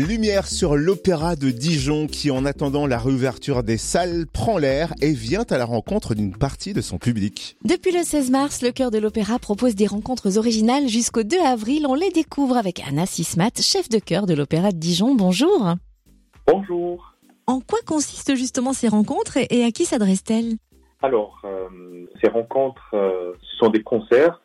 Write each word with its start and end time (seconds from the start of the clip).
Lumière 0.00 0.46
sur 0.46 0.76
l'Opéra 0.76 1.36
de 1.36 1.50
Dijon 1.50 2.06
qui, 2.06 2.30
en 2.30 2.44
attendant 2.44 2.86
la 2.86 2.98
réouverture 2.98 3.62
des 3.62 3.76
salles, 3.76 4.26
prend 4.32 4.58
l'air 4.58 4.92
et 5.00 5.12
vient 5.12 5.44
à 5.48 5.58
la 5.58 5.64
rencontre 5.64 6.14
d'une 6.14 6.36
partie 6.36 6.72
de 6.72 6.80
son 6.80 6.98
public. 6.98 7.56
Depuis 7.64 7.92
le 7.92 8.02
16 8.02 8.30
mars, 8.30 8.62
le 8.62 8.72
Chœur 8.72 8.90
de 8.90 8.98
l'Opéra 8.98 9.38
propose 9.38 9.74
des 9.74 9.86
rencontres 9.86 10.38
originales 10.38 10.88
jusqu'au 10.88 11.22
2 11.22 11.36
avril. 11.44 11.86
On 11.88 11.94
les 11.94 12.10
découvre 12.10 12.56
avec 12.56 12.80
Anna 12.86 13.06
Sismat, 13.06 13.60
chef 13.60 13.88
de 13.88 13.98
chœur 13.98 14.26
de 14.26 14.34
l'Opéra 14.34 14.72
de 14.72 14.76
Dijon. 14.76 15.14
Bonjour. 15.14 15.74
Bonjour. 16.46 17.14
En 17.46 17.60
quoi 17.60 17.78
consistent 17.86 18.34
justement 18.34 18.72
ces 18.72 18.88
rencontres 18.88 19.38
et 19.38 19.64
à 19.64 19.70
qui 19.70 19.84
s'adressent-elles? 19.84 20.56
Alors, 21.02 21.40
euh, 21.44 22.06
ces 22.20 22.28
rencontres 22.28 22.90
euh, 22.94 23.32
sont 23.58 23.68
des 23.68 23.82
concerts 23.82 24.40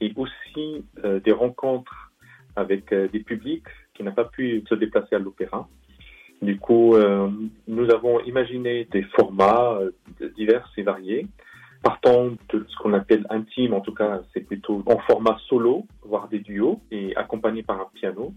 et 0.00 0.12
aussi 0.16 0.84
euh, 1.04 1.20
des 1.20 1.32
rencontres 1.32 2.12
avec 2.56 2.92
euh, 2.92 3.08
des 3.08 3.20
publics 3.20 3.66
qui 3.94 4.02
n'ont 4.02 4.12
pas 4.12 4.24
pu 4.24 4.64
se 4.68 4.74
déplacer 4.74 5.16
à 5.16 5.18
l'opéra. 5.18 5.68
Du 6.42 6.58
coup, 6.58 6.94
euh, 6.94 7.30
nous 7.66 7.90
avons 7.90 8.20
imaginé 8.20 8.86
des 8.90 9.02
formats 9.16 9.78
euh, 9.80 9.90
divers 10.36 10.70
et 10.76 10.82
variés, 10.82 11.26
partant 11.82 12.30
de 12.52 12.66
ce 12.68 12.76
qu'on 12.76 12.92
appelle 12.92 13.26
intime, 13.30 13.72
en 13.72 13.80
tout 13.80 13.94
cas 13.94 14.20
c'est 14.32 14.40
plutôt 14.40 14.82
en 14.86 14.98
format 14.98 15.38
solo, 15.48 15.86
voire 16.02 16.28
des 16.28 16.40
duos, 16.40 16.80
et 16.90 17.16
accompagné 17.16 17.62
par 17.62 17.80
un 17.80 17.88
piano. 17.94 18.34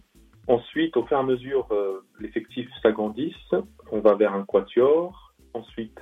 Ensuite, 0.48 0.96
au 0.96 1.06
fur 1.06 1.18
et 1.18 1.20
à 1.20 1.24
mesure, 1.24 1.68
euh, 1.72 2.06
l'effectif 2.20 2.70
s'agrandisse, 2.82 3.54
on 3.92 4.00
va 4.00 4.16
vers 4.16 4.34
un 4.34 4.46
quatuor, 4.46 5.34
ensuite 5.54 6.00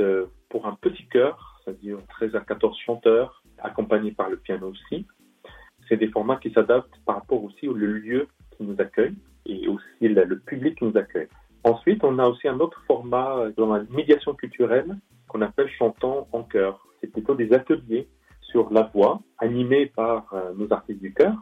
pour 0.49 0.67
un 0.67 0.77
petit 0.79 1.07
chœur, 1.07 1.61
c'est-à-dire 1.63 1.97
13 2.09 2.35
à 2.35 2.41
14 2.41 2.77
chanteurs, 2.85 3.41
accompagnés 3.57 4.11
par 4.11 4.29
le 4.29 4.37
piano 4.37 4.69
aussi. 4.69 5.05
C'est 5.87 5.97
des 5.97 6.09
formats 6.09 6.37
qui 6.37 6.51
s'adaptent 6.51 6.99
par 7.05 7.15
rapport 7.15 7.43
aussi 7.43 7.67
au 7.67 7.73
lieu 7.73 8.27
qui 8.57 8.63
nous 8.63 8.75
accueille 8.79 9.15
et 9.45 9.67
aussi 9.67 9.83
le, 10.01 10.39
public 10.39 10.77
qui 10.77 10.85
nous 10.85 10.97
accueille. 10.97 11.27
Ensuite, 11.63 12.03
on 12.03 12.19
a 12.19 12.27
aussi 12.27 12.47
un 12.47 12.59
autre 12.59 12.81
format 12.87 13.37
euh, 13.37 13.51
dans 13.57 13.73
la 13.73 13.83
médiation 13.89 14.33
culturelle 14.33 14.97
qu'on 15.27 15.41
appelle 15.41 15.69
chantant 15.77 16.27
en 16.31 16.43
chœur. 16.43 16.85
C'est 17.01 17.11
plutôt 17.11 17.35
des 17.35 17.51
ateliers 17.53 18.07
sur 18.41 18.71
la 18.71 18.89
voix 18.93 19.21
animés 19.39 19.87
par 19.87 20.25
euh, 20.33 20.53
nos 20.55 20.71
artistes 20.71 21.01
du 21.01 21.13
chœur 21.13 21.33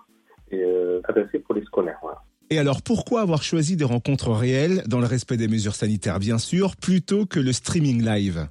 et 0.51 0.63
euh, 0.63 1.01
adressés 1.05 1.39
pour 1.39 1.55
les 1.55 1.63
scolaires. 1.63 1.99
Voilà. 2.01 2.21
Et 2.49 2.59
alors 2.59 2.81
pourquoi 2.81 3.21
avoir 3.21 3.43
choisi 3.43 3.75
des 3.75 3.83
rencontres 3.83 4.31
réelles, 4.31 4.83
dans 4.87 4.99
le 4.99 5.07
respect 5.07 5.37
des 5.37 5.47
mesures 5.47 5.75
sanitaires 5.75 6.19
bien 6.19 6.37
sûr, 6.37 6.75
plutôt 6.75 7.25
que 7.25 7.39
le 7.39 7.51
streaming 7.51 8.03
live? 8.03 8.47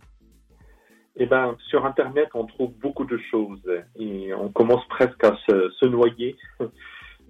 Eh 1.17 1.27
ben, 1.27 1.57
sur 1.69 1.85
Internet, 1.85 2.29
on 2.35 2.47
trouve 2.47 2.73
beaucoup 2.81 3.05
de 3.05 3.19
choses 3.31 3.63
et 3.97 4.33
on 4.35 4.49
commence 4.49 4.87
presque 4.89 5.23
à 5.25 5.37
se, 5.47 5.71
se 5.79 5.87
noyer. 5.87 6.37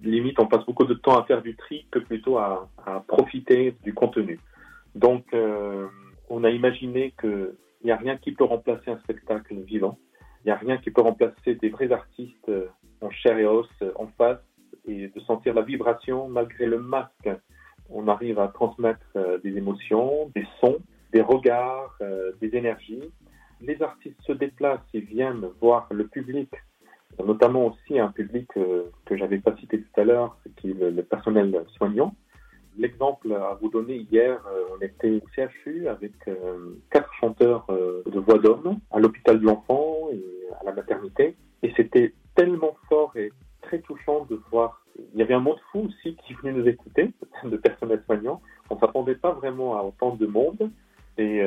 Limite, 0.01 0.39
on 0.39 0.47
passe 0.47 0.65
beaucoup 0.65 0.85
de 0.85 0.93
temps 0.93 1.19
à 1.19 1.23
faire 1.25 1.41
du 1.41 1.55
tri 1.55 1.85
que 1.91 1.99
plutôt 1.99 2.37
à, 2.37 2.69
profiter 3.07 3.75
du 3.83 3.93
contenu. 3.93 4.39
Donc, 4.95 5.25
euh, 5.33 5.87
on 6.29 6.43
a 6.43 6.49
imaginé 6.49 7.13
qu'il 7.19 7.55
n'y 7.83 7.91
a 7.91 7.95
rien 7.95 8.17
qui 8.17 8.31
peut 8.31 8.43
remplacer 8.43 8.91
un 8.91 8.99
spectacle 8.99 9.55
vivant. 9.61 9.97
Il 10.43 10.47
n'y 10.47 10.51
a 10.51 10.57
rien 10.57 10.77
qui 10.77 10.91
peut 10.91 11.01
remplacer 11.01 11.55
des 11.55 11.69
vrais 11.69 11.91
artistes 11.91 12.49
euh, 12.49 12.67
en 13.01 13.09
chair 13.09 13.37
et 13.37 13.45
os, 13.45 13.67
euh, 13.81 13.91
en 13.95 14.07
face, 14.17 14.39
et 14.85 15.07
de 15.07 15.19
sentir 15.21 15.53
la 15.53 15.61
vibration 15.61 16.27
malgré 16.27 16.65
le 16.65 16.79
masque. 16.79 17.29
On 17.89 18.07
arrive 18.07 18.39
à 18.39 18.47
transmettre 18.47 19.05
des 19.43 19.57
émotions, 19.57 20.31
des 20.35 20.45
sons, 20.59 20.79
des 21.11 21.21
regards, 21.21 21.97
des 22.41 22.55
énergies 22.55 23.03
les 23.63 23.81
artistes 23.81 24.21
se 24.25 24.33
déplacent 24.33 24.81
et 24.93 24.99
viennent 24.99 25.47
voir 25.61 25.87
le 25.91 26.07
public, 26.07 26.49
notamment 27.25 27.67
aussi 27.67 27.99
un 27.99 28.09
public 28.09 28.49
euh, 28.57 28.83
que 29.05 29.17
j'avais 29.17 29.39
pas 29.39 29.55
cité 29.57 29.81
tout 29.81 30.01
à 30.01 30.03
l'heure, 30.03 30.37
qui 30.57 30.71
est 30.71 30.73
le, 30.73 31.03
personnel 31.03 31.63
soignant. 31.77 32.15
L'exemple 32.77 33.31
à 33.33 33.57
vous 33.61 33.69
donner, 33.69 34.07
hier, 34.11 34.43
euh, 34.47 34.63
on 34.75 34.81
était 34.81 35.11
au 35.11 35.21
CHU 35.35 35.87
avec 35.87 36.13
euh, 36.27 36.75
quatre 36.89 37.13
chanteurs 37.19 37.67
de 37.69 38.19
voix 38.19 38.39
d'homme 38.39 38.79
à 38.91 38.99
l'hôpital 38.99 39.39
de 39.39 39.45
l'enfant 39.45 40.09
et 40.11 40.23
à 40.59 40.63
la 40.63 40.73
maternité. 40.73 41.35
Et 41.61 41.71
c'était 41.75 42.13
tellement 42.35 42.75
fort 42.89 43.15
et 43.15 43.31
très 43.61 43.79
touchant 43.79 44.25
de 44.29 44.39
voir. 44.51 44.81
Il 45.13 45.19
y 45.19 45.23
avait 45.23 45.33
un 45.33 45.39
monde 45.39 45.59
fou 45.71 45.87
aussi 45.87 46.15
qui 46.25 46.33
venait 46.33 46.53
nous 46.53 46.67
écouter, 46.67 47.11
de 47.43 47.57
personnel 47.57 48.01
soignant. 48.05 48.41
On 48.69 48.79
s'attendait 48.79 49.15
pas 49.15 49.31
vraiment 49.31 49.77
à 49.77 49.83
autant 49.83 50.15
de 50.15 50.25
monde 50.25 50.71
et 51.19 51.43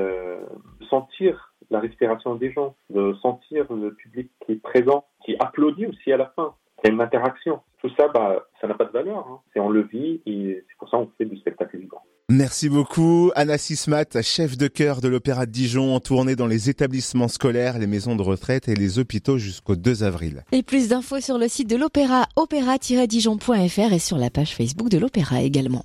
sentir 0.88 1.52
la 1.70 1.80
respiration 1.80 2.34
des 2.34 2.52
gens, 2.52 2.74
de 2.90 3.14
sentir 3.22 3.72
le 3.72 3.94
public 3.94 4.30
qui 4.44 4.52
est 4.52 4.62
présent, 4.62 5.04
qui 5.24 5.36
applaudit 5.38 5.86
aussi 5.86 6.12
à 6.12 6.16
la 6.16 6.32
fin. 6.36 6.54
Il 6.84 6.88
y 6.88 6.90
a 6.90 6.94
une 6.94 7.00
interaction. 7.00 7.60
Tout 7.80 7.90
ça, 7.96 8.08
bah, 8.08 8.46
ça 8.60 8.66
n'a 8.66 8.74
pas 8.74 8.84
de 8.84 8.92
valeur. 8.92 9.18
Hein. 9.18 9.40
C'est 9.52 9.60
on 9.60 9.70
le 9.70 9.82
vit 9.82 10.20
et 10.26 10.64
c'est 10.68 10.78
pour 10.78 10.88
ça 10.88 10.98
qu'on 10.98 11.10
fait 11.18 11.24
du 11.24 11.36
spectacle 11.36 11.78
vivant. 11.78 12.02
Merci 12.28 12.68
beaucoup, 12.68 13.30
Anna 13.36 13.56
Sismat, 13.56 14.20
chef 14.20 14.58
de 14.58 14.66
chœur 14.66 15.00
de 15.00 15.06
l'Opéra 15.06 15.46
de 15.46 15.52
Dijon, 15.52 15.94
en 15.94 16.00
tournée 16.00 16.34
dans 16.34 16.48
les 16.48 16.68
établissements 16.68 17.28
scolaires, 17.28 17.78
les 17.78 17.86
maisons 17.86 18.16
de 18.16 18.22
retraite 18.22 18.68
et 18.68 18.74
les 18.74 18.98
hôpitaux 18.98 19.38
jusqu'au 19.38 19.76
2 19.76 20.02
avril. 20.02 20.42
Et 20.50 20.64
plus 20.64 20.88
d'infos 20.88 21.20
sur 21.20 21.38
le 21.38 21.46
site 21.46 21.70
de 21.70 21.76
l'Opéra, 21.76 22.26
opéra-dijon.fr 22.34 23.92
et 23.92 23.98
sur 24.00 24.18
la 24.18 24.30
page 24.30 24.56
Facebook 24.56 24.88
de 24.88 24.98
l'Opéra 24.98 25.40
également. 25.40 25.84